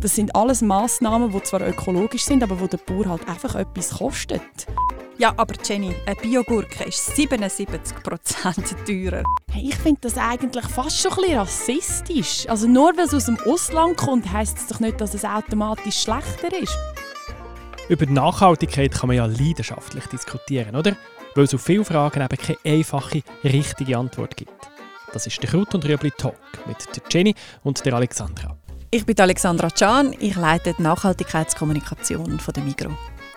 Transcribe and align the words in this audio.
Das 0.00 0.14
sind 0.14 0.36
alles 0.36 0.60
Massnahmen, 0.60 1.32
die 1.32 1.42
zwar 1.42 1.66
ökologisch 1.66 2.24
sind, 2.24 2.42
aber 2.42 2.60
wo 2.60 2.66
der 2.66 2.76
Bauer 2.76 3.06
halt 3.06 3.26
einfach 3.28 3.54
etwas 3.54 3.90
kostet. 3.98 4.42
Ja, 5.18 5.32
aber 5.38 5.54
Jenny, 5.64 5.94
eine 6.04 6.16
Biogurke 6.16 6.84
ist 6.84 7.12
77% 7.12 8.84
teurer. 8.84 9.22
Hey, 9.50 9.68
ich 9.68 9.76
finde 9.76 10.02
das 10.02 10.18
eigentlich 10.18 10.66
fast 10.66 11.00
schon 11.00 11.12
ein 11.12 11.16
bisschen 11.16 11.38
rassistisch. 11.38 12.48
Also 12.48 12.68
nur 12.68 12.94
weil 12.98 13.06
es 13.06 13.14
aus 13.14 13.24
dem 13.24 13.38
Ausland 13.46 13.96
kommt, 13.96 14.30
heisst 14.30 14.58
es 14.58 14.66
doch 14.66 14.80
nicht, 14.80 15.00
dass 15.00 15.14
es 15.14 15.24
automatisch 15.24 16.02
schlechter 16.02 16.54
ist. 16.60 16.78
Über 17.88 18.04
die 18.04 18.12
Nachhaltigkeit 18.12 18.92
kann 18.92 19.06
man 19.06 19.16
ja 19.16 19.24
leidenschaftlich 19.24 20.06
diskutieren, 20.08 20.76
oder? 20.76 20.94
Weil 21.34 21.44
es 21.44 21.54
auf 21.54 21.62
viele 21.62 21.84
Fragen 21.84 22.20
eben 22.20 22.36
keine 22.36 22.58
einfache, 22.64 23.22
richtige 23.42 23.96
Antwort 23.96 24.36
gibt. 24.36 24.52
Das 25.14 25.26
ist 25.26 25.42
der 25.42 25.48
Kraut 25.48 25.74
und 25.74 25.86
Rüebli 25.86 26.10
Talk 26.10 26.36
mit 26.66 26.76
der 26.94 27.02
Jenny 27.10 27.34
und 27.62 27.82
der 27.86 27.94
Alexandra. 27.94 28.58
Ich 28.92 29.04
bin 29.04 29.18
Alexandra 29.18 29.68
Can, 29.68 30.14
ich 30.20 30.36
leite 30.36 30.72
die 30.78 30.82
Nachhaltigkeitskommunikation 30.82 32.38
von 32.38 32.54
der 32.54 32.62
Migro. 32.62 32.90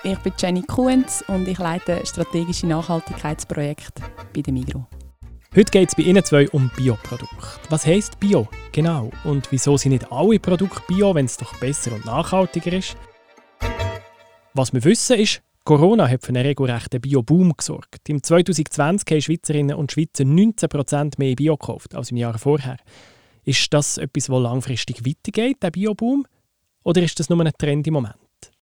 Ich 0.03 0.17
bin 0.19 0.33
Jenny 0.37 0.61
Kuhns 0.61 1.23
und 1.27 1.47
ich 1.47 1.57
leite 1.57 2.05
strategische 2.05 2.67
Nachhaltigkeitsprojekte 2.67 4.03
bei 4.33 4.41
der 4.41 4.53
Migro. 4.53 4.85
Heute 5.55 5.71
geht 5.71 5.89
es 5.89 5.95
bei 5.95 6.03
Ihnen 6.03 6.23
zwei 6.23 6.47
um 6.49 6.69
Bioprodukte. 6.77 7.47
Was 7.69 7.87
heisst 7.87 8.19
Bio 8.19 8.47
genau 8.71 9.09
und 9.23 9.51
wieso 9.51 9.75
sind 9.75 9.93
nicht 9.93 10.11
alle 10.11 10.39
Produkte 10.39 10.83
Bio, 10.87 11.15
wenn 11.15 11.25
es 11.25 11.37
doch 11.37 11.55
besser 11.59 11.93
und 11.93 12.05
nachhaltiger 12.05 12.73
ist? 12.73 12.95
Was 14.53 14.71
wir 14.71 14.83
wissen 14.83 15.17
ist, 15.17 15.41
Corona 15.63 16.07
hat 16.07 16.23
für 16.23 16.29
einen 16.29 16.45
regelrechten 16.45 17.01
Bio-Boom 17.01 17.53
gesorgt. 17.57 18.07
Im 18.07 18.21
2020 18.21 19.09
haben 19.09 19.21
Schweizerinnen 19.21 19.75
und 19.75 19.91
Schweizer 19.91 20.25
19% 20.25 21.15
mehr 21.17 21.35
Bio 21.35 21.57
gekauft 21.57 21.95
als 21.95 22.11
im 22.11 22.17
Jahr 22.17 22.37
vorher. 22.37 22.77
Ist 23.49 23.73
das 23.73 23.97
etwas, 23.97 24.25
das 24.25 24.39
langfristig 24.39 25.03
weitergeht, 25.03 25.57
der 25.63 25.71
Bio-Boom? 25.71 26.23
Oder 26.83 27.01
ist 27.01 27.19
das 27.19 27.29
nur 27.29 27.43
ein 27.43 27.51
Trend 27.57 27.87
im 27.87 27.95
Moment? 27.95 28.15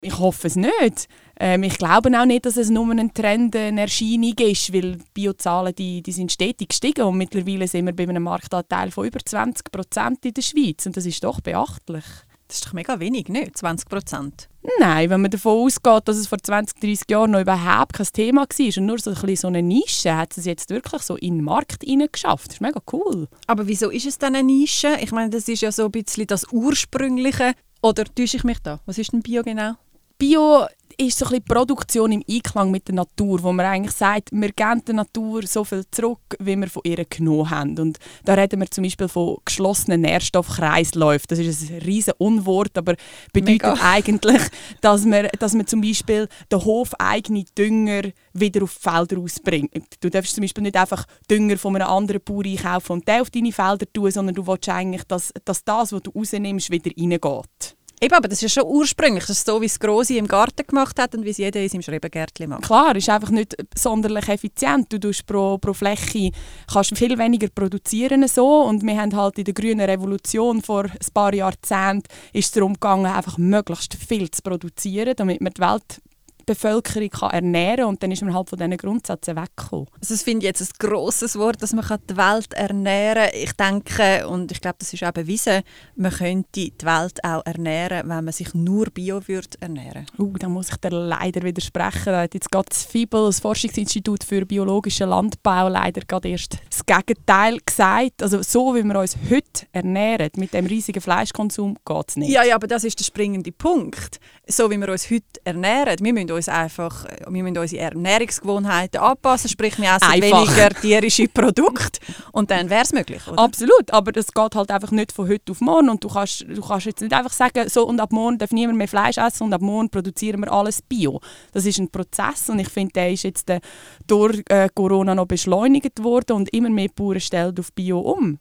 Ich 0.02 0.18
hoffe 0.18 0.48
es 0.48 0.56
nicht. 0.56 1.08
Ähm, 1.40 1.62
ich 1.62 1.78
glaube 1.78 2.10
auch 2.20 2.26
nicht, 2.26 2.48
dass 2.48 2.58
es 2.58 2.72
nur 2.72 2.90
ein 2.90 3.14
Trend, 3.14 3.56
eine 3.56 3.82
Erscheinung 3.82 4.34
ist, 4.40 4.74
weil 4.74 4.98
Biozahlen 5.14 5.76
die, 5.76 6.02
die 6.02 6.12
sind 6.12 6.32
stetig 6.32 6.70
gestiegen 6.70 7.04
und 7.04 7.18
mittlerweile 7.18 7.68
sind 7.68 7.86
wir 7.86 7.96
bei 7.96 8.02
einem 8.02 8.24
Marktanteil 8.24 8.90
von 8.90 9.06
über 9.06 9.20
20 9.24 9.72
Prozent 9.72 10.26
in 10.26 10.34
der 10.34 10.42
Schweiz 10.42 10.88
und 10.88 10.98
das 10.98 11.06
ist 11.06 11.24
doch 11.24 11.40
beachtlich. 11.40 12.06
Das 12.48 12.58
ist 12.58 12.66
doch 12.66 12.74
mega 12.74 13.00
wenig, 13.00 13.30
nicht? 13.30 13.56
20 13.56 13.88
Prozent? 13.88 14.50
Nein, 14.80 15.10
wenn 15.10 15.22
man 15.22 15.32
davon 15.32 15.66
ausgeht, 15.66 16.08
dass 16.08 16.18
es 16.18 16.28
vor 16.28 16.38
20, 16.38 16.80
30 16.80 17.10
Jahren 17.10 17.32
noch 17.32 17.42
überhaupt 17.42 17.94
kein 17.94 18.08
Thema 18.08 18.42
war 18.42 18.78
und 18.78 18.86
nur 18.86 19.00
so, 19.00 19.12
ein 19.12 19.36
so 19.36 19.48
eine 19.48 19.62
Nische, 19.62 20.16
hat 20.16 20.38
es 20.38 20.46
jetzt 20.46 20.70
wirklich 20.70 21.02
so 21.02 21.18
in 21.18 21.40
den 21.40 21.44
Markt 21.44 21.82
geschafft. 21.82 22.48
Das 22.48 22.56
ist 22.56 22.62
mega 22.62 22.82
cool. 22.92 23.28
Aber 23.48 23.68
wieso 23.68 23.90
ist 23.90 24.06
es 24.06 24.18
dann 24.18 24.36
eine 24.36 24.46
Nische? 24.46 24.98
Ich 25.02 25.12
meine, 25.12 25.30
das 25.30 25.50
ist 25.50 25.62
ja 25.62 25.72
so 25.72 25.86
ein 25.86 25.92
bisschen 25.92 26.28
das 26.28 26.46
Ursprüngliche. 26.52 27.54
Oder 27.82 28.06
täusche 28.06 28.38
ich 28.38 28.46
mich 28.46 28.60
da? 28.60 28.80
Was 28.86 28.98
ist 28.98 29.12
denn 29.12 29.22
Bio 29.22 29.44
genau? 29.44 29.74
Bio 30.18 30.66
ist 30.98 31.18
so 31.18 31.26
ein 31.26 31.30
bisschen 31.30 31.46
Produktion 31.46 32.12
im 32.12 32.24
Einklang 32.30 32.72
mit 32.72 32.88
der 32.88 32.96
Natur, 32.96 33.42
wo 33.44 33.52
man 33.52 33.66
eigentlich 33.66 33.96
sagt, 33.96 34.30
wir 34.32 34.52
geben 34.52 34.84
der 34.86 34.96
Natur 34.96 35.46
so 35.46 35.64
viel 35.64 35.84
zurück, 35.92 36.20
wie 36.40 36.56
wir 36.56 36.68
von 36.68 36.82
ihr 36.86 37.06
genommen 37.06 37.50
haben. 37.50 37.80
Und 37.80 37.98
da 38.26 38.34
reden 38.34 38.60
wir 38.60 38.70
zum 38.70 38.84
Beispiel 38.84 39.08
von 39.08 39.38
geschlossenen 39.46 40.02
Nährstoffkreisläufen. 40.02 41.26
Das 41.30 41.40
ist 41.40 41.70
ein 41.70 41.78
riesen 41.80 42.14
Unwort, 42.18 42.78
aber 42.78 42.96
bedeutet 43.32 43.64
Mega. 43.64 43.78
eigentlich, 43.84 44.42
dass 44.82 45.06
man, 45.06 45.28
dass 45.40 45.54
man 45.54 45.68
zum 45.68 45.82
Beispiel 45.82 46.28
den 46.52 46.64
hofeigenen 46.64 47.46
Dünger 47.58 48.04
wieder 48.34 48.64
auf 48.64 48.76
die 48.76 48.90
Felder 48.90 49.20
ausbringt. 49.20 49.96
Du 50.00 50.10
darfst 50.10 50.36
zum 50.36 50.42
Beispiel 50.42 50.64
nicht 50.64 50.78
einfach 50.78 51.06
Dünger 51.30 51.58
von 51.58 51.76
einem 51.76 51.88
anderen 51.88 52.22
Bauer 52.24 52.46
einkaufen 52.46 52.94
und 52.94 53.08
den 53.08 53.22
auf 53.22 53.30
deine 53.30 53.52
Felder 53.52 53.86
tun, 53.92 54.12
sondern 54.12 54.36
du 54.36 54.46
willst 54.46 54.70
eigentlich, 54.70 55.04
dass, 55.06 55.34
dass 55.46 55.64
das, 55.64 55.92
was 55.92 56.02
du 56.02 56.12
rausnimmst, 56.12 56.72
wieder 56.72 56.92
reingeht. 56.98 57.76
Eben, 58.04 58.16
aber 58.16 58.28
das 58.28 58.44
ist 58.44 58.52
schon 58.52 58.66
ursprünglich. 58.66 59.26
Das 59.26 59.38
ist 59.38 59.46
so, 59.46 59.62
wie 59.62 59.66
es 59.66 59.80
Grosse 59.80 60.18
im 60.18 60.28
Garten 60.28 60.68
gemacht 60.68 61.00
hat 61.00 61.16
und 61.16 61.24
wie 61.24 61.30
es 61.30 61.38
jeder 61.38 61.62
in 61.62 61.70
seinem 61.70 61.84
Schrebengärtchen 61.84 62.50
macht. 62.50 62.64
Klar, 62.64 62.94
ist 62.98 63.08
einfach 63.08 63.30
nicht 63.30 63.56
sonderlich 63.78 64.28
effizient. 64.28 64.92
Du 64.92 65.00
tust 65.00 65.26
pro, 65.26 65.58
pro 65.58 65.72
Fläche 65.72 66.32
kannst 66.72 66.98
viel 66.98 67.18
weniger 67.18 67.48
produzieren 67.48 68.28
so 68.28 68.64
und 68.64 68.84
wir 68.84 69.00
haben 69.00 69.16
halt 69.16 69.38
in 69.38 69.46
der 69.46 69.54
grünen 69.54 69.90
Revolution 69.90 70.62
vor 70.62 70.84
ein 70.84 71.14
paar 71.14 71.34
Jahrzehnten 71.34 72.10
ist 72.34 72.48
es 72.48 72.52
darum 72.52 72.74
gegangen, 72.74 73.06
einfach 73.06 73.38
möglichst 73.38 73.94
viel 73.94 74.30
zu 74.30 74.42
produzieren, 74.42 75.14
damit 75.16 75.40
wir 75.40 75.50
die 75.52 75.62
Welt 75.62 76.02
Bevölkerung 76.46 77.10
kann 77.10 77.32
ernähren 77.32 77.78
kann. 77.78 77.88
Und 77.88 78.04
dann 78.04 78.12
ist 78.12 78.22
man 78.22 78.34
halt 78.34 78.50
von 78.50 78.58
diesen 78.58 78.78
Grundsätzen 78.78 79.36
weggekommen. 79.36 79.88
Also 80.00 80.14
das 80.14 80.24
finde 80.24 80.46
ich 80.46 80.48
jetzt 80.48 80.62
ein 80.62 80.88
grosses 80.88 81.38
Wort, 81.38 81.62
dass 81.62 81.74
man 81.74 81.86
die 82.10 82.18
Welt 82.18 82.54
ernähren 82.54 83.30
kann. 83.30 83.42
Ich 83.42 83.54
denke, 83.54 84.28
und 84.28 84.52
ich 84.52 84.62
glaube, 84.62 84.78
das 84.80 84.94
ist 84.94 85.04
auch 85.04 85.12
bewiesen, 85.12 85.64
man 85.96 86.12
könnte 86.12 86.50
die 86.56 86.74
Welt 86.82 87.24
auch 87.24 87.46
ernähren, 87.46 88.10
wenn 88.10 88.24
man 88.24 88.34
sich 88.34 88.54
nur 88.54 88.86
bio 88.88 89.22
würde 89.28 89.58
ernähren 89.60 90.06
uh, 90.18 90.34
Da 90.38 90.50
muss 90.50 90.70
ich 90.70 90.78
dir 90.78 90.92
leider 90.92 91.42
widersprechen. 91.44 92.06
Da 92.06 92.22
hat 92.22 92.34
jetzt 92.34 92.52
gerade 92.52 92.70
das 92.70 92.84
FIBEL, 92.84 93.26
das 93.26 93.40
Forschungsinstitut 93.40 94.24
für 94.24 94.46
biologischen 94.46 95.10
Landbau, 95.10 95.70
leider 95.70 96.02
gerade 96.02 96.30
erst 96.30 96.58
das 96.70 96.86
Gegenteil 96.86 97.60
gesagt. 97.66 98.22
Also 98.22 98.42
so, 98.42 98.76
wie 98.76 98.84
wir 98.84 99.00
uns 99.00 99.18
heute 99.30 99.68
ernähren, 99.72 100.30
mit 100.38 100.54
dem 100.54 100.66
riesigen 100.66 101.02
Fleischkonsum, 101.02 101.78
geht 101.86 102.10
es 102.10 102.16
nicht. 102.18 102.30
Ja, 102.30 102.44
ja, 102.44 102.56
aber 102.56 102.68
das 102.68 102.84
ist 102.84 103.00
der 103.00 103.06
springende 103.06 103.52
Punkt. 103.52 104.20
So, 104.48 104.70
wie 104.70 104.78
wir 104.78 104.90
uns 104.90 105.10
heute 105.10 105.24
ernähren, 105.44 105.98
wir 106.02 106.14
müssen 106.14 106.32
uns 106.34 106.50
einfach, 106.50 107.06
wir 107.28 107.44
müssen 107.44 107.58
unsere 107.58 107.82
Ernährungsgewohnheiten 107.82 109.00
anpassen, 109.00 109.50
sprich 109.50 109.78
wir 109.80 109.96
essen 109.96 110.04
einfach. 110.04 110.48
weniger 110.48 110.70
tierische 110.70 111.28
Produkte 111.28 112.00
und 112.32 112.52
dann 112.52 112.70
wäre 112.70 112.84
es 112.84 112.94
möglich, 112.94 113.26
oder? 113.28 113.40
Absolut, 113.40 113.92
aber 113.92 114.12
das 114.12 114.34
geht 114.34 114.56
halt 114.56 114.72
einfach 114.72 114.92
nicht 114.92 115.12
von 115.12 115.28
heute 115.28 115.52
auf 115.52 115.62
morgen 115.62 115.90
und 115.90 116.04
du 116.04 116.08
kannst, 116.08 116.46
du 116.48 116.62
kannst 116.62 116.86
jetzt 116.86 117.02
nicht 117.02 117.14
einfach 117.14 117.34
sagen, 117.34 117.70
so 117.70 117.88
und 117.88 118.00
ab 118.00 118.12
morgen 118.12 118.38
darf 118.38 118.52
niemand 118.52 118.78
mehr 118.78 118.88
Fleisch 118.88 119.18
essen 119.18 119.44
und 119.44 119.54
ab 119.54 119.62
morgen 119.62 119.90
produzieren 119.90 120.42
wir 120.42 120.52
alles 120.52 120.82
Bio. 120.82 121.20
Das 121.52 121.66
ist 121.66 121.80
ein 121.80 121.90
Prozess 121.90 122.50
und 122.50 122.60
ich 122.60 122.70
finde, 122.70 122.94
der 122.94 123.12
ist 123.12 123.24
jetzt 123.24 123.50
äh, 123.50 123.60
durch 124.08 124.44
äh, 124.50 124.70
Corona 124.74 125.16
noch 125.16 125.28
beschleunigt 125.28 126.04
worden 126.04 126.34
und 126.34 126.54
immer 126.54 126.70
mehr 126.70 126.90
Bauern 126.96 127.20
stellen 127.20 127.56
auf 127.60 127.72
Bio 127.74 128.00
um. 128.00 128.40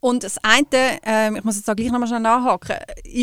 Und 0.00 0.22
das 0.22 0.38
eine, 0.44 1.00
ähm, 1.02 1.36
ich 1.36 1.44
muss 1.44 1.56
jetzt 1.56 1.66
gleich 1.66 1.90
nochmal 1.90 2.06
schnell 2.06 2.20
nachhaken, 2.20 2.76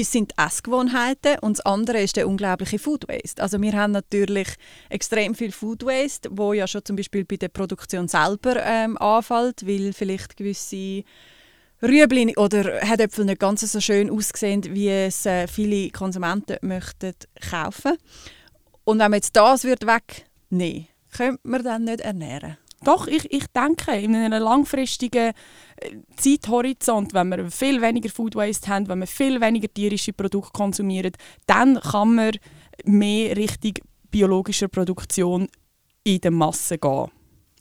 sind 0.04 0.34
Essgewohnheiten 0.38 1.40
und 1.40 1.58
das 1.58 1.66
andere 1.66 2.02
ist 2.02 2.18
der 2.18 2.28
unglaubliche 2.28 2.80
Food 2.80 3.08
Waste. 3.08 3.42
Also 3.42 3.62
wir 3.62 3.72
haben 3.74 3.92
natürlich 3.92 4.50
extrem 4.90 5.36
viel 5.36 5.54
Food 5.54 5.86
Waste, 5.86 6.30
wo 6.34 6.52
ja 6.52 6.68
schon 6.68 6.84
zum 6.84 6.98
Beispiel 6.98 7.24
bei 7.24 7.38
der 7.38 7.48
Produktion 7.48 8.10
selber 8.10 8.62
ähm, 8.62 8.98
anfällt, 8.98 9.66
weil 9.66 9.94
vielleicht 9.94 10.36
gewisse 10.36 11.06
Rüebli 11.82 12.36
oder 12.36 12.82
Herdöpfel 12.82 13.24
nicht 13.24 13.40
ganz 13.40 13.62
so 13.62 13.80
schön 13.80 14.10
aussehen, 14.10 14.64
wie 14.76 14.90
es 14.90 15.26
äh, 15.26 15.48
viele 15.48 15.90
Konsumenten 15.92 16.58
möchten 16.62 17.14
kaufen. 17.50 17.98
Und 18.84 19.00
wenn 19.00 19.12
man 19.12 19.18
jetzt 19.18 19.36
das 19.36 19.64
wird 19.64 19.86
wegnehmen, 19.88 20.88
könnte 21.16 21.40
man 21.44 21.64
dann 21.64 21.84
nicht 21.86 22.02
ernähren? 22.02 22.58
Doch, 22.84 23.08
ich, 23.08 23.32
ich 23.32 23.48
denke, 23.48 23.92
in 23.96 24.16
einem 24.16 24.44
langfristigen 24.44 25.34
äh, 25.78 25.96
Zeithorizont, 26.18 27.14
wenn 27.14 27.30
wir 27.30 27.50
viel 27.50 27.82
weniger 27.82 28.10
Food 28.10 28.36
Waste 28.36 28.68
haben, 28.68 28.88
wenn 28.88 29.00
wir 29.00 29.08
viel 29.08 29.42
weniger 29.42 29.74
tierische 29.74 30.14
Produkte 30.14 30.52
konsumieren, 30.52 31.14
dann 31.48 31.80
kann 31.80 32.16
man 32.16 32.32
mehr 32.84 33.36
Richtung 33.36 33.74
biologischer 34.12 34.68
Produktion 34.68 35.48
in 36.04 36.22
der 36.22 36.32
Masse 36.32 36.78
gehen. 36.78 37.10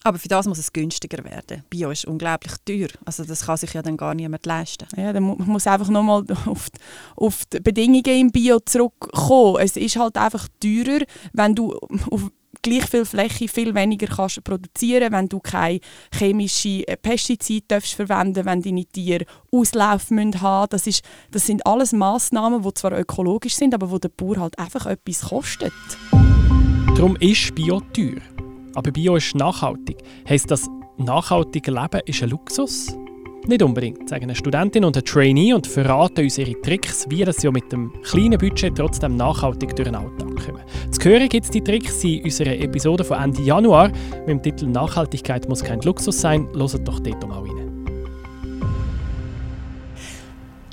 Aber 0.06 0.18
für 0.18 0.28
das 0.28 0.46
muss 0.46 0.58
es 0.58 0.70
günstiger 0.70 1.24
werden. 1.24 1.64
Bio 1.70 1.90
ist 1.90 2.04
unglaublich 2.04 2.52
teuer. 2.66 2.88
Also 3.06 3.24
das 3.24 3.46
kann 3.46 3.56
sich 3.56 3.72
ja 3.72 3.80
dann 3.80 3.96
gar 3.96 4.14
niemand 4.14 4.44
leisten. 4.44 4.86
Ja, 4.96 5.14
dann 5.14 5.22
muss 5.22 5.66
einfach 5.66 5.88
nochmal 5.88 6.24
auf, 6.44 6.68
auf 7.16 7.44
die 7.46 7.60
Bedingungen 7.60 8.20
im 8.20 8.30
Bio 8.30 8.60
zurückkommen. 8.60 9.56
Es 9.60 9.78
ist 9.78 9.96
halt 9.96 10.18
einfach 10.18 10.46
teurer, 10.60 11.04
wenn 11.32 11.54
du 11.54 11.72
auf 12.10 12.30
gleich 12.64 12.86
viel 12.86 13.04
Fläche 13.04 13.46
viel 13.46 13.74
weniger 13.74 14.08
kannst 14.08 14.42
produzieren, 14.42 15.12
wenn 15.12 15.28
du 15.28 15.38
keine 15.38 15.78
chemischen 16.12 16.82
äh, 16.84 16.96
Pestizide 16.96 17.66
darfst 17.68 17.94
verwenden, 17.94 18.44
wenn 18.44 18.62
deine 18.62 18.84
Tiere 18.84 19.26
Auslauf 19.52 20.10
müssen 20.10 20.40
haben. 20.40 20.70
Das 20.70 20.88
ist, 20.88 21.04
das 21.30 21.46
sind 21.46 21.64
alles 21.64 21.92
Massnahmen, 21.92 22.62
die 22.62 22.74
zwar 22.74 22.98
ökologisch 22.98 23.54
sind, 23.54 23.74
aber 23.74 23.90
wo 23.90 23.98
der 23.98 24.08
Bauer 24.08 24.38
halt 24.38 24.58
einfach 24.58 24.86
etwas 24.86 25.28
kostet. 25.28 25.72
Darum 26.96 27.16
ist 27.20 27.54
Bio 27.54 27.80
teuer. 27.92 28.20
Aber 28.74 28.90
Bio 28.90 29.16
ist 29.16 29.34
nachhaltig. 29.36 29.98
Heißt 30.28 30.50
das, 30.50 30.68
nachhaltiges 30.96 31.72
Leben 31.72 32.00
ist 32.06 32.22
ein 32.22 32.30
Luxus? 32.30 32.96
Nicht 33.46 33.62
unbedingt, 33.62 34.08
sagen 34.08 34.24
eine 34.24 34.34
Studentin 34.34 34.86
und 34.86 34.96
ein 34.96 35.04
Trainee 35.04 35.52
und 35.52 35.66
verraten 35.66 36.24
uns 36.24 36.38
ihre 36.38 36.58
Tricks, 36.62 37.04
wie 37.10 37.30
sie 37.30 37.50
mit 37.50 37.70
dem 37.70 37.92
kleinen 38.02 38.38
Budget 38.38 38.74
trotzdem 38.74 39.16
nachhaltig 39.16 39.76
durch 39.76 39.86
den 39.86 39.94
Alltag 39.94 40.34
kommen. 40.46 40.62
Zu 40.90 41.10
hören 41.10 41.28
gibt 41.28 41.44
es 41.44 41.50
die 41.50 41.60
Tricks 41.60 42.02
in 42.04 42.24
unserer 42.24 42.58
Episode 42.58 43.04
von 43.04 43.18
Ende 43.18 43.42
Januar 43.42 43.92
mit 44.20 44.28
dem 44.28 44.42
Titel 44.42 44.66
«Nachhaltigkeit 44.66 45.46
muss 45.46 45.62
kein 45.62 45.82
Luxus 45.82 46.22
sein». 46.22 46.48
Hört 46.54 46.88
doch 46.88 47.00
dort 47.00 47.28
mal 47.28 47.40
rein. 47.40 47.84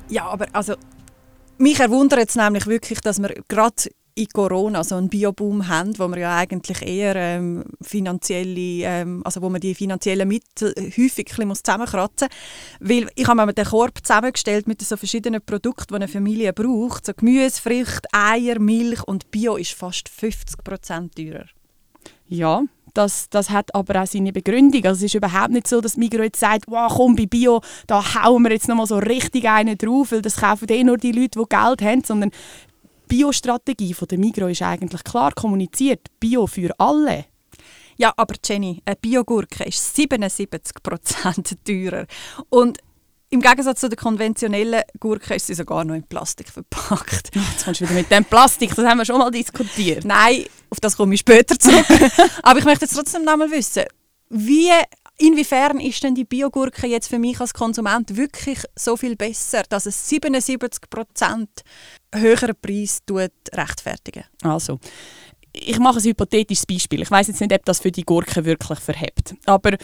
Ja, 0.07 0.27
aber 0.27 0.45
also 0.53 0.75
mich 1.57 1.79
erwundert 1.79 2.29
es 2.29 2.35
nämlich 2.35 2.67
wirklich, 2.67 3.01
dass 3.01 3.19
man 3.19 3.33
gerade 3.49 3.75
in 4.15 4.27
Corona 4.27 4.83
so 4.83 4.95
einen 4.95 5.09
Bioboom 5.09 5.67
haben, 5.67 5.97
wo 5.97 6.07
wir 6.09 6.19
ja 6.19 6.37
eigentlich 6.37 6.81
eher 6.81 7.15
ähm, 7.15 7.63
finanzielle, 7.81 8.85
ähm, 8.85 9.21
also 9.23 9.41
wo 9.41 9.49
man 9.49 9.61
die 9.61 9.75
finanziellen 9.75 10.27
Mittel 10.27 10.73
häufig 10.77 11.31
muss 11.45 11.63
zusammenkratzen 11.63 12.27
muss. 12.79 12.89
Weil 12.89 13.09
ich 13.15 13.27
habe 13.27 13.45
mir 13.45 13.53
den 13.53 13.65
Korb 13.65 13.99
zusammengestellt 14.03 14.67
mit 14.67 14.81
so 14.81 14.97
verschiedenen 14.97 15.41
Produkten, 15.41 15.87
die 15.89 15.95
eine 15.95 16.07
Familie 16.07 16.53
braucht. 16.53 17.05
So 17.05 17.13
Gemüse, 17.13 17.61
Früchte, 17.61 18.07
Eier, 18.11 18.59
Milch 18.59 19.03
und 19.03 19.31
Bio 19.31 19.55
ist 19.55 19.73
fast 19.73 20.09
50 20.09 20.63
Prozent 20.63 21.15
teurer. 21.15 21.45
Ja, 22.27 22.63
das, 22.93 23.29
das 23.29 23.49
hat 23.49 23.73
aber 23.73 24.01
auch 24.01 24.07
seine 24.07 24.33
Begründung. 24.33 24.83
Also 24.85 24.99
es 24.99 25.03
ist 25.03 25.15
überhaupt 25.15 25.51
nicht 25.51 25.67
so, 25.67 25.81
dass 25.81 25.97
Migros 25.97 26.25
jetzt 26.25 26.39
sagt, 26.39 26.65
wow, 26.67 26.91
komm, 26.93 27.15
bei 27.15 27.25
Bio, 27.25 27.61
da 27.87 28.03
hauen 28.15 28.43
wir 28.43 28.51
jetzt 28.51 28.67
nochmal 28.67 28.87
so 28.87 28.97
richtig 28.97 29.47
einen 29.47 29.77
drauf, 29.77 30.11
weil 30.11 30.21
das 30.21 30.37
kaufen 30.37 30.67
eh 30.69 30.83
nur 30.83 30.97
die 30.97 31.11
Leute, 31.11 31.39
die 31.39 31.45
Geld 31.49 31.81
haben, 31.81 32.03
sondern 32.03 32.31
Bio-Strategie 33.11 33.93
der 34.09 34.17
Migros 34.17 34.51
ist 34.51 34.61
eigentlich 34.61 35.03
klar 35.03 35.33
kommuniziert. 35.33 36.07
Bio 36.21 36.47
für 36.47 36.71
alle. 36.79 37.25
Ja, 37.97 38.13
aber 38.15 38.35
Jenny, 38.41 38.81
eine 38.85 38.95
Biogurke 38.95 39.65
ist 39.65 39.97
77% 39.97 41.57
teurer. 41.65 42.05
Und 42.47 42.77
im 43.29 43.41
Gegensatz 43.41 43.81
zu 43.81 43.89
der 43.89 43.97
konventionellen 43.97 44.83
Gurke 44.97 45.35
ist 45.35 45.47
sie 45.47 45.55
sogar 45.55 45.83
noch 45.83 45.95
in 45.95 46.03
Plastik 46.03 46.47
verpackt. 46.47 47.31
Jetzt 47.35 47.65
kommst 47.65 47.81
du 47.81 47.85
wieder 47.85 47.95
mit 47.95 48.09
dem 48.09 48.23
Plastik, 48.23 48.73
das 48.73 48.85
haben 48.85 48.99
wir 48.99 49.05
schon 49.05 49.19
mal 49.19 49.29
diskutiert. 49.29 50.05
Nein, 50.05 50.45
auf 50.69 50.79
das 50.79 50.95
komme 50.95 51.13
ich 51.13 51.19
später 51.19 51.59
zurück. 51.59 51.85
aber 52.43 52.59
ich 52.59 52.65
möchte 52.65 52.85
jetzt 52.85 52.95
trotzdem 52.95 53.25
noch 53.25 53.35
mal 53.35 53.51
wissen, 53.51 53.83
wie 54.29 54.69
Inwiefern 55.21 55.79
ist 55.79 56.03
denn 56.03 56.15
die 56.15 56.25
Biogurke 56.25 56.87
jetzt 56.87 57.07
für 57.07 57.19
mich 57.19 57.39
als 57.39 57.53
Konsument 57.53 58.17
wirklich 58.17 58.57
so 58.75 58.97
viel 58.97 59.15
besser, 59.15 59.61
dass 59.69 59.85
es 59.85 60.09
77% 60.11 61.47
höheren 62.15 62.55
Preis 62.59 62.99
tut 63.05 63.31
rechtfertigen? 63.53 64.23
Also, 64.41 64.79
ich 65.53 65.77
mache 65.77 65.99
ein 65.99 66.03
hypothetisches 66.05 66.65
Beispiel. 66.65 67.03
Ich 67.03 67.11
weiß 67.11 67.27
jetzt 67.27 67.39
nicht, 67.39 67.53
ob 67.53 67.63
das 67.65 67.79
für 67.79 67.91
die 67.91 68.03
Gurke 68.03 68.45
wirklich 68.45 68.79
verhebt. 68.79 69.35
Aber 69.45 69.77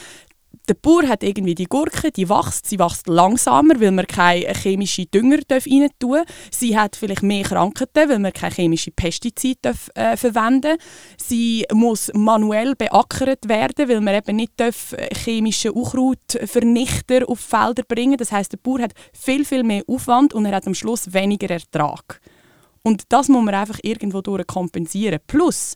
der 0.68 0.74
Bauer 0.74 1.08
hat 1.08 1.24
irgendwie 1.24 1.56
die 1.56 1.66
Gurke, 1.66 2.12
die 2.12 2.28
wächst, 2.28 2.68
sie 2.68 2.80
wächst 2.80 3.08
langsamer, 3.08 3.80
weil 3.80 3.92
man 3.92 4.06
keine 4.06 4.54
chemischen 4.54 5.10
Dünger 5.14 5.40
rein 5.50 5.90
tun 6.00 6.24
Sie 6.52 6.78
hat 6.78 6.96
vielleicht 6.96 7.24
mehr 7.24 7.44
Krankheiten, 7.44 8.10
weil 8.10 8.20
man 8.20 8.34
keine 8.34 8.54
chemischen 8.54 8.94
Pestizide 8.94 9.74
äh, 9.96 10.18
verwenden 10.18 10.78
Sie 11.18 11.66
muss 11.72 12.12
manuell 12.14 12.76
beackert 12.76 13.48
werden, 13.48 13.88
weil 13.88 14.02
man 14.02 14.16
eben 14.16 14.36
nicht 14.36 14.54
darf 14.58 14.94
äh, 14.94 15.14
chemische 15.16 15.72
Unkrautvernichter 15.72 17.30
auf 17.30 17.40
Felder 17.40 17.84
bringen 17.88 18.18
Das 18.18 18.32
heißt, 18.32 18.52
der 18.52 18.58
Bauer 18.58 18.82
hat 18.82 18.94
viel, 19.14 19.46
viel 19.46 19.64
mehr 19.64 19.84
Aufwand 19.88 20.34
und 20.34 20.46
er 20.46 20.56
hat 20.56 20.68
am 20.68 20.76
Schluss 20.76 21.14
weniger 21.14 21.50
Ertrag. 21.50 22.20
Und 22.84 23.04
das 23.10 23.30
muss 23.30 23.44
man 23.44 23.56
einfach 23.56 23.80
irgendwo 23.84 24.22
durch 24.22 24.48
kompensieren. 24.48 25.20
Plus, 25.28 25.76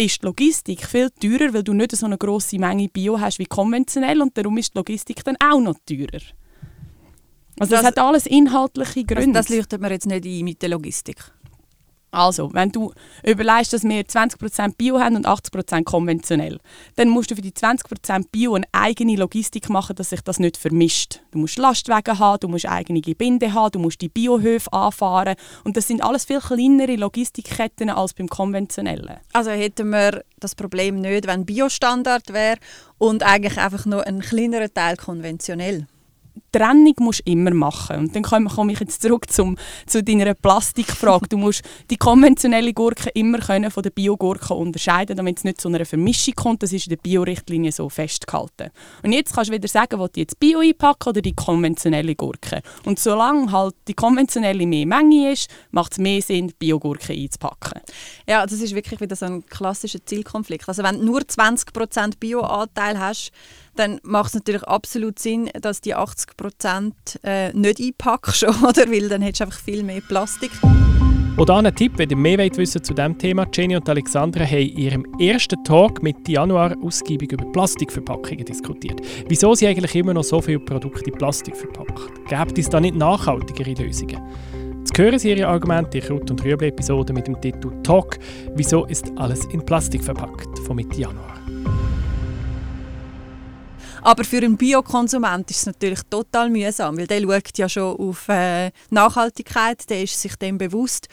ist 0.00 0.22
die 0.22 0.26
Logistik 0.26 0.86
viel 0.86 1.10
teurer, 1.10 1.52
weil 1.52 1.62
du 1.62 1.72
nicht 1.72 1.94
so 1.96 2.06
eine 2.06 2.18
grosse 2.18 2.58
Menge 2.58 2.88
Bio 2.88 3.20
hast 3.20 3.38
wie 3.38 3.46
konventionell 3.46 4.22
und 4.22 4.36
darum 4.36 4.56
ist 4.58 4.74
die 4.74 4.78
Logistik 4.78 5.22
dann 5.24 5.36
auch 5.42 5.60
noch 5.60 5.76
teurer. 5.86 6.22
Also 7.58 7.72
das, 7.72 7.82
das 7.82 7.84
hat 7.84 7.98
alles 7.98 8.26
inhaltliche 8.26 9.04
Gründe. 9.04 9.32
Das, 9.32 9.46
das 9.46 9.56
leuchtet 9.56 9.80
mir 9.80 9.90
jetzt 9.90 10.06
nicht 10.06 10.24
ein 10.24 10.44
mit 10.44 10.62
der 10.62 10.70
Logistik. 10.70 11.32
Also, 12.12 12.52
wenn 12.52 12.72
du 12.72 12.92
überlegst, 13.24 13.72
dass 13.72 13.84
wir 13.84 14.02
20% 14.04 14.76
Bio 14.76 14.98
haben 14.98 15.16
und 15.16 15.28
80% 15.28 15.84
konventionell, 15.84 16.58
dann 16.96 17.08
musst 17.08 17.30
du 17.30 17.36
für 17.36 17.42
die 17.42 17.52
20% 17.52 18.26
Bio 18.32 18.54
eine 18.54 18.66
eigene 18.72 19.16
Logistik 19.16 19.68
machen, 19.68 19.94
dass 19.96 20.10
sich 20.10 20.20
das 20.22 20.40
nicht 20.40 20.56
vermischt. 20.56 21.20
Du 21.30 21.38
musst 21.38 21.58
Lastwagen 21.58 22.18
haben, 22.18 22.40
du 22.40 22.48
musst 22.48 22.66
eigene 22.66 23.00
Gebinde 23.00 23.52
haben, 23.54 23.72
du 23.72 23.78
musst 23.78 24.00
die 24.00 24.08
Biohöfe 24.08 24.72
anfahren 24.72 25.36
und 25.64 25.76
das 25.76 25.86
sind 25.86 26.02
alles 26.02 26.24
viel 26.24 26.40
kleinere 26.40 26.96
Logistikketten 26.96 27.90
als 27.90 28.14
beim 28.14 28.28
konventionellen. 28.28 29.18
Also 29.32 29.50
hätten 29.50 29.90
wir 29.90 30.24
das 30.38 30.54
Problem 30.54 31.00
nicht, 31.00 31.26
wenn 31.26 31.46
Biostandard 31.46 32.32
wäre 32.32 32.58
und 32.98 33.22
eigentlich 33.22 33.58
einfach 33.58 33.86
nur 33.86 34.06
ein 34.06 34.20
kleinerer 34.20 34.72
Teil 34.72 34.96
konventionell. 34.96 35.86
Trennung 36.52 36.94
musst 36.98 37.26
du 37.26 37.32
immer 37.32 37.52
machen. 37.52 37.96
Und 37.96 38.16
dann 38.16 38.22
komme 38.22 38.72
ich 38.72 38.80
jetzt 38.80 39.02
zurück 39.02 39.30
zum, 39.30 39.56
zu 39.86 40.02
deiner 40.02 40.34
Plastikfrage. 40.34 41.28
Du 41.28 41.38
musst 41.38 41.62
die 41.90 41.96
konventionelle 41.96 42.72
Gurke 42.72 43.10
immer 43.10 43.38
können 43.38 43.70
von 43.70 43.82
der 43.82 43.90
Biogurke 43.90 44.54
unterscheiden, 44.54 45.16
damit 45.16 45.38
es 45.38 45.44
nicht 45.44 45.60
zu 45.60 45.68
einer 45.68 45.84
Vermischung 45.84 46.34
kommt. 46.34 46.62
Das 46.62 46.72
ist 46.72 46.86
in 46.86 46.90
der 46.90 46.96
Biorichtlinie 46.96 47.72
so 47.72 47.88
festgehalten. 47.88 48.70
Und 49.02 49.12
jetzt 49.12 49.34
kannst 49.34 49.50
du 49.50 49.54
wieder 49.54 49.68
sagen, 49.68 49.98
wo 49.98 50.06
du 50.06 50.20
jetzt 50.20 50.38
Bio 50.38 50.60
einpacken 50.60 51.10
oder 51.10 51.20
die 51.20 51.34
konventionelle 51.34 52.14
Gurke. 52.14 52.62
Und 52.84 52.98
solange 52.98 53.52
halt 53.52 53.74
die 53.88 53.94
konventionelle 53.94 54.66
mehr 54.66 54.86
Menge 54.86 55.32
ist, 55.32 55.50
macht 55.70 55.92
es 55.92 55.98
mehr 55.98 56.22
Sinn, 56.22 56.48
die 56.48 56.54
Biogurke 56.58 57.12
einzupacken. 57.12 57.80
Ja, 58.28 58.46
das 58.46 58.60
ist 58.60 58.74
wirklich 58.74 59.00
wieder 59.00 59.16
so 59.16 59.26
ein 59.26 59.44
klassischer 59.46 60.04
Zielkonflikt. 60.04 60.68
Also 60.68 60.82
wenn 60.82 60.98
du 60.98 61.04
nur 61.04 61.20
20% 61.20 62.18
Bioanteil 62.18 62.98
hast, 62.98 63.32
dann 63.76 64.00
macht 64.02 64.28
es 64.28 64.34
natürlich 64.34 64.64
absolut 64.64 65.18
Sinn, 65.18 65.50
dass 65.60 65.80
die 65.80 65.94
80% 65.94 66.92
äh, 67.22 67.52
nicht 67.52 67.80
einpackst, 67.80 68.44
oder? 68.62 68.90
weil 68.90 69.08
dann 69.08 69.22
hättest 69.22 69.40
du 69.40 69.44
einfach 69.44 69.60
viel 69.60 69.82
mehr 69.82 70.00
Plastik. 70.00 70.50
Oder 71.40 71.56
ein 71.56 71.74
Tipp, 71.74 71.92
wenn 71.96 72.10
ihr 72.10 72.16
mehr 72.16 72.38
wollt 72.38 72.58
wissen 72.58 72.84
zu 72.84 72.92
diesem 72.92 73.16
Thema, 73.16 73.46
Jenny 73.50 73.74
und 73.74 73.88
Alexandra 73.88 74.44
haben 74.44 74.58
in 74.58 74.76
ihrem 74.76 75.06
ersten 75.18 75.62
Talk 75.64 76.02
mit 76.02 76.28
Januar 76.28 76.74
ausgiebig 76.82 77.32
über 77.32 77.50
Plastikverpackungen 77.52 78.44
diskutiert. 78.44 79.00
Wieso 79.26 79.54
sie 79.54 79.66
eigentlich 79.66 79.94
immer 79.94 80.12
noch 80.12 80.24
so 80.24 80.42
viele 80.42 80.58
Produkte 80.58 81.10
in 81.10 81.16
Plastik 81.16 81.56
verpackt? 81.56 82.28
Gibt 82.28 82.58
es 82.58 82.68
da 82.68 82.78
nicht 82.78 82.94
nachhaltigere 82.94 83.72
Lösungen? 83.72 84.20
Jetzt 84.80 84.98
hören 84.98 85.18
Sie 85.18 85.30
Ihre 85.30 85.46
Argumente 85.46 85.98
in 85.98 86.08
Rot- 86.08 86.30
und 86.30 86.44
Rüebli-Episode 86.44 87.12
mit 87.12 87.26
dem 87.26 87.40
Titel 87.40 87.70
«Talk. 87.82 88.18
Wieso 88.54 88.84
ist 88.86 89.10
alles 89.16 89.46
in 89.46 89.64
Plastik 89.64 90.02
verpackt?» 90.02 90.58
von 90.66 90.76
Mitte 90.76 91.00
Januar. 91.00 91.39
Aber 94.02 94.24
für 94.24 94.38
einen 94.38 94.56
Biokonsument 94.56 95.50
ist 95.50 95.58
es 95.58 95.66
natürlich 95.66 96.00
total 96.08 96.50
mühsam, 96.50 96.96
weil 96.96 97.06
der 97.06 97.20
schaut 97.20 97.58
ja 97.58 97.68
schon 97.68 97.96
auf 97.96 98.28
äh, 98.28 98.70
Nachhaltigkeit, 98.90 99.88
der 99.90 100.02
ist 100.02 100.20
sich 100.20 100.36
dem 100.36 100.58
bewusst 100.58 101.08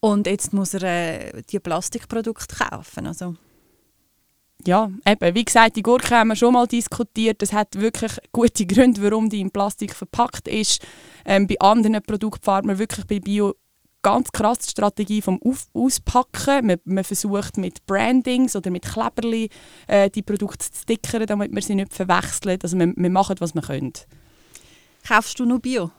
und 0.00 0.26
jetzt 0.26 0.52
muss 0.52 0.74
er 0.74 0.82
äh, 0.82 1.42
die 1.48 1.60
Plastikprodukte 1.60 2.56
kaufen. 2.56 3.06
Also. 3.06 3.36
Ja, 4.66 4.90
eben, 5.06 5.34
wie 5.34 5.44
gesagt, 5.44 5.76
die 5.76 5.82
Gurke 5.82 6.16
haben 6.16 6.28
wir 6.28 6.36
schon 6.36 6.54
mal 6.54 6.66
diskutiert. 6.66 7.42
Es 7.42 7.52
hat 7.52 7.80
wirklich 7.80 8.12
gute 8.32 8.66
Gründe, 8.66 9.02
warum 9.02 9.28
die 9.28 9.40
in 9.40 9.50
Plastik 9.50 9.94
verpackt 9.94 10.46
ist. 10.46 10.84
Ähm, 11.24 11.46
bei 11.46 11.58
anderen 11.58 12.00
Produkten 12.02 12.44
fährt 12.44 12.64
man 12.64 12.78
wirklich 12.78 13.06
bei 13.06 13.18
Bio 13.18 13.54
ganz 14.02 14.30
krass 14.32 14.58
die 14.58 14.70
Strategie 14.70 15.22
vom 15.22 15.40
Auf 15.42 15.66
Auspacken. 15.72 16.66
Man, 16.66 16.78
man, 16.84 17.04
versucht 17.04 17.56
mit 17.56 17.86
Brandings 17.86 18.56
oder 18.56 18.70
mit 18.70 18.84
Kleberli 18.84 19.48
äh, 19.86 20.10
die 20.10 20.22
Produkte 20.22 20.70
zu 20.70 20.82
stickern, 20.82 21.26
damit 21.26 21.52
man 21.52 21.62
sie 21.62 21.74
nicht 21.74 21.94
verwechselt. 21.94 22.64
Also 22.64 22.78
wir, 22.78 22.92
wir 22.94 23.10
machen, 23.10 23.36
was 23.38 23.54
wir 23.54 23.62
können. 23.62 23.92
Kaufst 25.06 25.38
du 25.38 25.44
nur 25.44 25.60
Bio? 25.60 25.90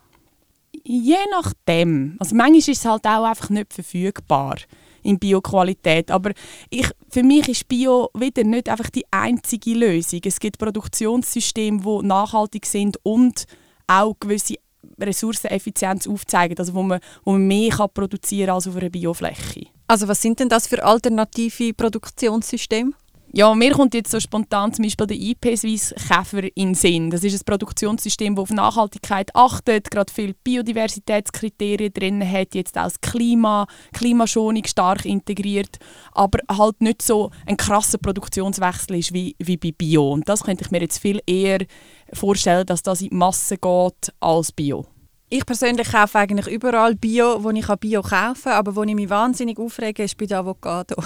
Je 0.83 1.17
nachdem. 1.31 2.17
Also 2.19 2.35
manchmal 2.35 2.59
ist 2.59 2.69
es 2.69 2.85
halt 2.85 3.05
auch 3.05 3.25
einfach 3.25 3.49
nicht 3.49 3.73
verfügbar 3.73 4.57
in 5.03 5.19
Bio-Qualität. 5.19 6.09
Aber 6.11 6.31
ich, 6.69 6.89
für 7.09 7.23
mich 7.23 7.47
ist 7.49 7.67
Bio 7.67 8.09
wieder 8.13 8.43
nicht 8.43 8.69
einfach 8.69 8.89
die 8.89 9.05
einzige 9.11 9.73
Lösung. 9.73 10.21
Es 10.25 10.39
gibt 10.39 10.57
Produktionssysteme, 10.57 11.81
die 11.81 12.07
nachhaltig 12.07 12.65
sind 12.65 12.97
und 13.03 13.45
auch 13.87 14.15
gewisse 14.19 14.55
Ressourceneffizienz 14.99 16.07
aufzeigen, 16.07 16.57
also 16.57 16.73
wo 16.73 16.83
man, 16.83 16.99
wo 17.23 17.31
man 17.31 17.47
mehr 17.47 17.71
kann 17.71 17.89
produzieren 17.93 18.47
kann 18.47 18.55
als 18.55 18.67
auf 18.67 18.75
einer 18.75 18.89
Biofläche. 18.89 19.67
Also 19.87 20.07
was 20.07 20.21
sind 20.21 20.39
denn 20.39 20.49
das 20.49 20.67
für 20.67 20.83
alternative 20.83 21.73
Produktionssysteme? 21.73 22.93
Ja, 23.35 23.55
mir 23.55 23.71
kommt 23.71 23.95
jetzt 23.95 24.11
so 24.11 24.19
spontan 24.19 24.71
zum 24.73 24.83
Beispiel 24.83 25.07
der 25.07 25.17
IP-Swiss 25.17 25.95
Käfer 26.07 26.43
in 26.55 26.67
den 26.67 26.75
Sinn. 26.75 27.09
Das 27.09 27.23
ist 27.23 27.33
ein 27.33 27.43
Produktionssystem, 27.43 28.35
das 28.35 28.43
auf 28.43 28.49
Nachhaltigkeit 28.51 29.35
achtet, 29.35 29.89
gerade 29.89 30.13
viele 30.13 30.35
Biodiversitätskriterien 30.35 31.91
drin 31.91 32.31
hat, 32.31 32.53
jetzt 32.53 32.77
auch 32.77 32.83
das 32.83 33.01
Klima, 33.01 33.65
Klimaschonung 33.91 34.63
stark 34.65 35.05
integriert, 35.05 35.79
aber 36.11 36.41
halt 36.47 36.79
nicht 36.81 37.01
so 37.01 37.31
ein 37.47 37.57
krasser 37.57 37.97
Produktionswechsel 37.97 38.99
ist 38.99 39.13
wie, 39.15 39.35
wie 39.39 39.57
bei 39.57 39.71
Bio. 39.71 40.11
Und 40.11 40.29
das 40.29 40.43
könnte 40.43 40.63
ich 40.63 40.69
mir 40.69 40.81
jetzt 40.81 40.99
viel 40.99 41.19
eher 41.25 41.65
vorstellen, 42.13 42.67
dass 42.67 42.83
das 42.83 43.01
in 43.01 43.09
die 43.09 43.15
Masse 43.15 43.57
geht 43.57 44.13
als 44.19 44.51
Bio. 44.51 44.85
Ich 45.29 45.43
persönlich 45.43 45.91
kaufe 45.91 46.19
eigentlich 46.19 46.53
überall 46.53 46.93
Bio, 46.93 47.43
wo 47.43 47.49
ich 47.49 47.65
Bio 47.79 48.03
kaufen 48.03 48.43
kann, 48.43 48.53
aber 48.53 48.75
wo 48.75 48.83
ich 48.83 48.93
mich 48.93 49.09
wahnsinnig 49.09 49.57
aufrege, 49.57 50.03
ist 50.03 50.19
bei 50.19 50.27
der 50.27 50.37
Avocado. 50.37 51.01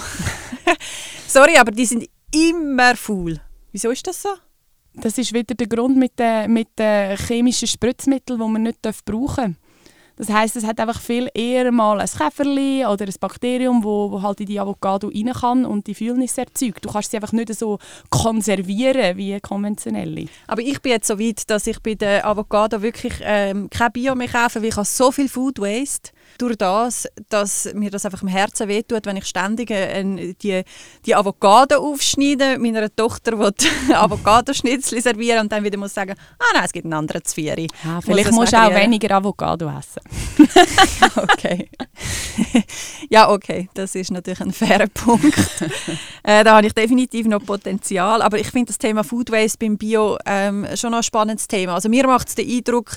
Sorry, 1.26 1.56
aber 1.56 1.72
die 1.72 1.86
sind 1.86 2.06
immer 2.32 2.96
faul. 2.96 3.40
Wieso 3.72 3.90
ist 3.90 4.06
das 4.06 4.22
so? 4.22 4.30
Das 4.94 5.16
ist 5.18 5.32
wieder 5.32 5.54
der 5.54 5.66
Grund 5.66 5.96
mit 5.96 6.18
den, 6.18 6.52
mit 6.52 6.68
den 6.78 7.16
chemischen 7.16 7.68
Spritzmitteln, 7.68 8.40
die 8.40 8.48
man 8.48 8.62
nicht 8.62 8.82
brauchen 9.04 9.56
darf. 9.56 9.68
Das 10.18 10.28
heißt, 10.30 10.56
es 10.56 10.66
hat 10.66 10.80
einfach 10.80 11.00
viel 11.00 11.28
eher 11.32 11.70
mal 11.70 12.00
ein 12.00 12.08
Käferli 12.08 12.84
oder 12.84 13.06
ein 13.06 13.14
Bakterium, 13.20 13.84
wo, 13.84 14.10
wo 14.10 14.20
halt 14.20 14.40
in 14.40 14.46
die 14.46 14.58
Avocado 14.58 15.06
rein 15.06 15.32
kann 15.32 15.64
und 15.64 15.86
die 15.86 15.94
Fühlnis 15.94 16.36
erzeugt. 16.36 16.84
Du 16.84 16.90
kannst 16.90 17.12
sie 17.12 17.18
einfach 17.18 17.32
nicht 17.32 17.54
so 17.54 17.78
konservieren 18.10 19.16
wie 19.16 19.38
konventionelle. 19.40 20.26
Aber 20.48 20.60
ich 20.60 20.82
bin 20.82 20.90
jetzt 20.90 21.06
so 21.06 21.20
weit, 21.20 21.48
dass 21.48 21.68
ich 21.68 21.78
bei 21.80 21.94
der 21.94 22.26
Avocado 22.26 22.82
wirklich 22.82 23.14
ähm, 23.22 23.70
kein 23.70 23.92
Bio 23.92 24.16
mehr 24.16 24.26
kaufe, 24.26 24.60
weil 24.60 24.70
ich 24.70 24.76
habe 24.76 24.86
so 24.86 25.12
viel 25.12 25.28
Food 25.28 25.60
Waste 25.60 26.10
durch 26.36 26.56
das, 26.56 27.08
dass 27.28 27.72
mir 27.74 27.90
das 27.90 28.04
einfach 28.04 28.22
im 28.22 28.28
Herzen 28.28 28.68
wehtut, 28.68 29.06
wenn 29.06 29.16
ich 29.16 29.26
ständig 29.26 29.70
äh, 29.70 30.34
die, 30.34 30.62
die 31.06 31.14
Avocado 31.14 31.76
aufschneide, 31.76 32.58
meiner 32.58 32.94
Tochter 32.94 33.32
die 33.52 33.94
Avocado-Schnitzel 33.94 35.00
servieren 35.00 35.40
und 35.40 35.52
dann 35.52 35.64
wieder 35.64 35.78
muss 35.78 35.94
sagen, 35.94 36.14
ah 36.38 36.44
nein, 36.54 36.64
es 36.64 36.72
gibt 36.72 36.84
einen 36.84 36.94
anderen 36.94 37.24
Zwiebeln. 37.24 37.68
Ja, 37.84 38.00
vielleicht 38.00 38.32
musst 38.32 38.52
du 38.52 38.56
auch 38.56 38.74
weniger 38.74 39.16
Avocado 39.16 39.68
essen. 39.68 40.02
okay. 41.16 41.68
ja, 43.10 43.30
okay, 43.30 43.68
das 43.74 43.94
ist 43.94 44.10
natürlich 44.10 44.40
ein 44.40 44.52
fairer 44.52 44.86
Punkt. 44.88 45.38
äh, 46.22 46.44
da 46.44 46.56
habe 46.56 46.66
ich 46.66 46.72
definitiv 46.72 47.26
noch 47.26 47.44
Potenzial, 47.44 48.22
aber 48.22 48.38
ich 48.38 48.50
finde 48.50 48.66
das 48.68 48.78
Thema 48.78 49.04
Food 49.04 49.30
Waste 49.30 49.58
beim 49.58 49.76
Bio 49.76 50.18
ähm, 50.26 50.66
schon 50.74 50.90
noch 50.90 50.98
ein 50.98 51.02
spannendes 51.02 51.48
Thema. 51.48 51.74
Also 51.74 51.88
mir 51.88 52.06
macht 52.06 52.28
es 52.28 52.34
den 52.34 52.48
Eindruck, 52.48 52.96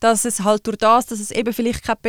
dass 0.00 0.24
es 0.24 0.40
halt 0.40 0.66
durch 0.66 0.78
das, 0.78 1.06
dass 1.06 1.20
es 1.20 1.30
eben 1.30 1.52
vielleicht 1.52 1.84
keine 1.84 2.00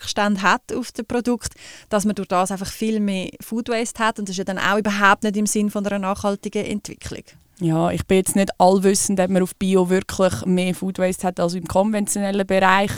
Pestizidrückstände 0.00 0.42
hat 0.42 0.72
auf 0.74 0.92
dem 0.92 1.06
Produkt, 1.06 1.54
dass 1.88 2.04
man 2.04 2.14
durch 2.14 2.28
das 2.28 2.50
einfach 2.50 2.70
viel 2.70 3.00
mehr 3.00 3.30
Food 3.40 3.68
Waste 3.68 4.04
hat 4.04 4.18
und 4.18 4.28
das 4.28 4.34
ist 4.34 4.38
ja 4.38 4.44
dann 4.44 4.58
auch 4.58 4.78
überhaupt 4.78 5.22
nicht 5.22 5.36
im 5.36 5.46
Sinn 5.46 5.70
von 5.70 5.86
einer 5.86 5.98
nachhaltigen 5.98 6.64
Entwicklung. 6.64 7.24
Ja, 7.60 7.90
ich 7.90 8.06
bin 8.06 8.18
jetzt 8.18 8.36
nicht 8.36 8.50
allwissend, 8.58 9.20
ob 9.20 9.28
man 9.28 9.42
auf 9.42 9.54
Bio 9.56 9.90
wirklich 9.90 10.46
mehr 10.46 10.74
Food 10.74 10.98
Waste 10.98 11.26
hat 11.26 11.38
als 11.38 11.54
im 11.54 11.66
konventionellen 11.66 12.46
Bereich. 12.46 12.90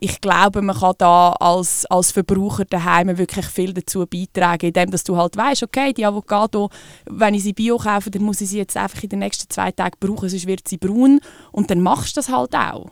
Ich 0.00 0.20
glaube, 0.20 0.62
man 0.62 0.78
kann 0.78 0.94
da 0.96 1.32
als, 1.32 1.84
als 1.86 2.12
Verbraucher 2.12 2.64
daheim 2.64 3.18
wirklich 3.18 3.46
viel 3.46 3.74
dazu 3.74 4.06
beitragen, 4.06 4.66
indem 4.66 4.92
dass 4.92 5.04
du 5.04 5.16
halt 5.16 5.36
weißt, 5.36 5.64
okay, 5.64 5.92
die 5.92 6.06
Avocado, 6.06 6.70
wenn 7.04 7.34
ich 7.34 7.42
sie 7.42 7.52
Bio 7.52 7.76
kaufe, 7.76 8.10
dann 8.10 8.22
muss 8.22 8.40
ich 8.40 8.48
sie 8.48 8.58
jetzt 8.58 8.76
einfach 8.76 9.02
in 9.02 9.08
den 9.10 9.18
nächsten 9.18 9.50
zwei 9.50 9.72
Tagen 9.72 9.96
brauchen, 10.00 10.28
sonst 10.28 10.46
wird 10.46 10.66
sie 10.68 10.78
braun 10.78 11.20
und 11.52 11.70
dann 11.70 11.80
machst 11.80 12.16
du 12.16 12.20
das 12.20 12.30
halt 12.30 12.54
auch. 12.54 12.90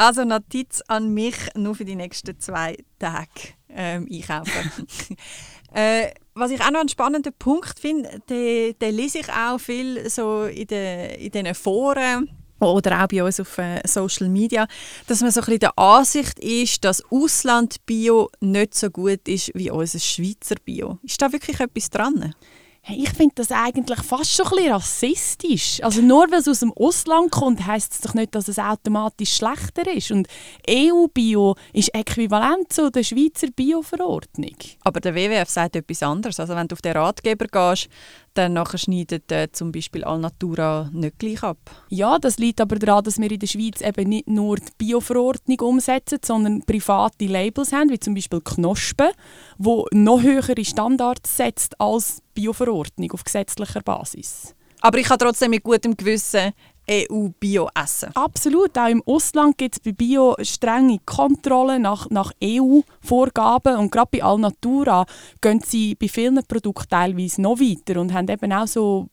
Also 0.00 0.24
Notiz 0.24 0.82
an 0.88 1.12
mich, 1.12 1.36
nur 1.54 1.74
für 1.74 1.84
die 1.84 1.94
nächsten 1.94 2.40
zwei 2.40 2.78
Tage 2.98 3.52
ähm, 3.68 4.08
einkaufen. 4.10 4.86
äh, 5.74 6.12
was 6.32 6.50
ich 6.50 6.62
auch 6.62 6.70
noch 6.70 6.80
einen 6.80 6.88
spannenden 6.88 7.34
Punkt 7.38 7.78
finde, 7.78 8.08
den, 8.30 8.78
den 8.78 8.94
lese 8.94 9.18
ich 9.18 9.28
auch 9.30 9.58
viel 9.58 10.08
so 10.08 10.44
in 10.44 10.66
den, 10.68 11.10
in 11.10 11.30
den 11.32 11.54
Foren 11.54 12.30
oder 12.60 13.04
auch 13.04 13.08
bei 13.08 13.22
uns 13.22 13.40
auf 13.40 13.58
äh, 13.58 13.82
Social 13.86 14.30
Media, 14.30 14.66
dass 15.06 15.20
man 15.20 15.32
so 15.32 15.40
ein 15.40 15.44
bisschen 15.44 15.60
der 15.60 15.78
Ansicht 15.78 16.38
ist, 16.38 16.82
dass 16.82 17.04
Ausland-Bio 17.10 18.30
nicht 18.40 18.74
so 18.74 18.88
gut 18.88 19.28
ist 19.28 19.50
wie 19.52 19.70
unser 19.70 19.98
Schweizer 19.98 20.56
Bio. 20.64 20.98
Ist 21.02 21.20
da 21.20 21.30
wirklich 21.30 21.60
etwas 21.60 21.90
dran? 21.90 22.34
Hey, 22.82 23.02
ich 23.02 23.10
finde 23.10 23.34
das 23.34 23.52
eigentlich 23.52 24.00
fast 24.00 24.34
schon 24.34 24.46
ein 24.46 24.50
bisschen 24.52 24.72
rassistisch. 24.72 25.82
Also 25.82 26.00
nur 26.00 26.30
weil 26.30 26.40
es 26.40 26.48
aus 26.48 26.60
dem 26.60 26.72
Ausland 26.72 27.30
kommt, 27.30 27.66
heisst 27.66 27.92
es 27.92 28.00
doch 28.00 28.14
nicht, 28.14 28.34
dass 28.34 28.48
es 28.48 28.58
automatisch 28.58 29.34
schlechter 29.34 29.86
ist. 29.92 30.10
Und 30.10 30.28
EU-Bio 30.68 31.56
ist 31.74 31.94
äquivalent 31.94 32.72
zu 32.72 32.90
der 32.90 33.02
Schweizer 33.02 33.48
Bio-Verordnung. 33.54 34.56
Aber 34.82 35.00
der 35.00 35.14
WWF 35.14 35.50
sagt 35.50 35.76
etwas 35.76 36.02
anderes. 36.02 36.40
Also 36.40 36.56
wenn 36.56 36.68
du 36.68 36.72
auf 36.74 36.80
den 36.80 36.96
Ratgeber 36.96 37.46
gehst, 37.46 37.90
dann 38.34 38.54
nachher 38.54 38.78
schneidet 38.78 39.30
äh, 39.30 39.50
zum 39.52 39.72
Beispiel 39.72 40.04
Alnatura 40.04 40.88
nicht 40.92 41.18
gleich 41.18 41.42
ab. 41.42 41.58
Ja, 41.90 42.18
das 42.18 42.38
liegt 42.38 42.60
aber 42.60 42.76
daran, 42.76 43.04
dass 43.04 43.18
wir 43.18 43.30
in 43.30 43.38
der 43.38 43.46
Schweiz 43.46 43.82
eben 43.82 44.08
nicht 44.08 44.28
nur 44.28 44.56
die 44.56 44.72
Bio-Verordnung 44.78 45.60
umsetzen, 45.60 46.18
sondern 46.24 46.62
private 46.62 47.26
Labels 47.26 47.72
haben, 47.72 47.90
wie 47.90 48.00
zum 48.00 48.14
Beispiel 48.14 48.40
Knospen, 48.40 49.10
wo 49.58 49.86
noch 49.92 50.22
höhere 50.22 50.64
Standards 50.64 51.36
setzt 51.36 51.78
als 51.80 52.22
Bio-Verordnung 52.34 53.12
auf 53.12 53.24
gesetzlicher 53.24 53.82
Basis. 53.82 54.54
Aber 54.80 54.98
ich 54.98 55.06
kann 55.06 55.18
trotzdem 55.18 55.50
mit 55.50 55.62
gutem 55.62 55.96
Gewissen 55.96 56.52
EU-Bio 56.90 57.68
essen. 57.74 58.10
Absolut. 58.14 58.76
Auch 58.76 58.88
im 58.88 59.02
Ausland 59.06 59.58
gibt 59.58 59.76
es 59.76 59.80
bei 59.80 59.92
Bio 59.92 60.34
strenge 60.42 60.98
Kontrollen 61.04 61.82
nach, 61.82 62.08
nach 62.10 62.32
EU-Vorgaben. 62.42 63.76
Und 63.76 63.92
gerade 63.92 64.08
bei 64.10 64.24
Alnatura 64.24 65.06
gehen 65.40 65.60
sie 65.64 65.94
bei 65.94 66.08
vielen 66.08 66.42
Produkten 66.46 66.88
teilweise 66.88 67.42
noch 67.42 67.60
weiter 67.60 68.00
und 68.00 68.12
haben 68.12 68.28
eben 68.28 68.52
auch 68.52 68.66
so 68.66 69.08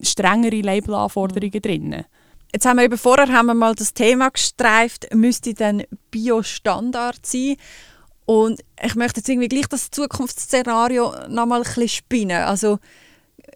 strengere 0.00 0.60
Labelanforderungen 0.62 1.62
drin. 1.62 2.04
Jetzt 2.52 2.66
haben 2.66 2.78
wir 2.78 2.84
eben 2.84 2.98
vorher 2.98 3.28
haben 3.28 3.46
wir 3.46 3.54
mal 3.54 3.74
das 3.74 3.92
Thema 3.92 4.30
gestreift, 4.30 5.14
müsste 5.14 5.52
dann 5.52 5.82
Bio-Standard 6.10 7.24
sein. 7.24 7.56
Und 8.26 8.60
ich 8.84 8.96
möchte 8.96 9.20
jetzt 9.20 9.28
irgendwie 9.28 9.48
gleich 9.48 9.68
das 9.68 9.90
Zukunftsszenario 9.90 11.28
noch 11.28 11.46
mal 11.46 11.58
ein 11.58 11.62
bisschen 11.62 11.88
spinnen. 11.88 12.42
Also 12.42 12.78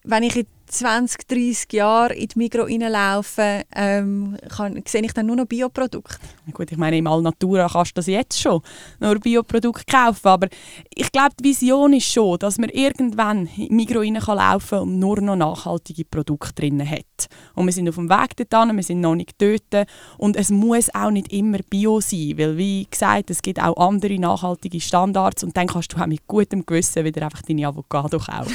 wenn 0.05 0.23
ich 0.23 0.47
20, 0.71 1.27
30 1.27 1.73
Jahre 1.73 2.15
in 2.15 2.29
die 2.29 2.39
Migros 2.39 2.71
reinlaufen, 2.71 3.63
ähm, 3.75 4.37
kann, 4.49 4.83
sehe 4.87 5.03
ich 5.03 5.13
dann 5.13 5.27
nur 5.27 5.37
noch 5.37 5.47
Bioprodukte. 5.47 6.19
Gut, 6.53 6.71
ich 6.73 6.79
meine, 6.79 6.99
im 6.99 7.07
Alnatura 7.07 7.69
kannst 7.69 7.93
du 7.93 7.95
das 7.97 8.07
jetzt 8.07 8.41
schon, 8.41 8.61
nur 9.01 9.19
Bioprodukte 9.19 9.85
kaufen, 9.91 10.29
aber 10.29 10.49
ich 10.95 11.11
glaube, 11.11 11.35
die 11.39 11.45
Vision 11.45 11.93
ist 11.93 12.13
schon, 12.13 12.39
dass 12.39 12.59
man 12.59 12.71
irgendwann 12.71 13.49
in 13.57 13.75
Migros 13.75 14.05
rein 14.05 14.19
kann 14.19 14.39
laufen 14.39 14.79
und 14.79 14.99
nur 14.99 15.21
noch 15.21 15.37
nachhaltige 15.37 16.05
Produkte 16.05 16.55
drin 16.55 16.89
hat. 16.89 17.29
Und 17.55 17.67
wir 17.67 17.73
sind 17.73 17.89
auf 17.89 17.97
dem 17.97 18.09
Weg 18.09 18.37
dorthin, 18.37 18.77
wir 18.77 18.83
sind 18.83 19.01
noch 19.01 19.15
nicht 19.15 19.35
dort 19.41 19.87
und 20.19 20.37
es 20.37 20.51
muss 20.51 20.95
auch 20.95 21.11
nicht 21.11 21.33
immer 21.33 21.59
Bio 21.69 22.01
sein, 22.01 22.35
weil 22.37 22.57
wie 22.57 22.87
gesagt, 22.91 23.31
es 23.31 23.43
gibt 23.43 23.61
auch 23.61 23.77
andere 23.77 24.19
nachhaltige 24.19 24.81
Standards 24.81 25.45
und 25.45 25.57
dann 25.57 25.67
kannst 25.67 25.93
du 25.93 26.01
auch 26.01 26.07
mit 26.07 26.27
gutem 26.27 26.65
Gewissen 26.65 27.05
wieder 27.05 27.23
einfach 27.23 27.43
deine 27.43 27.67
Avocado 27.67 28.19
kaufen. 28.19 28.55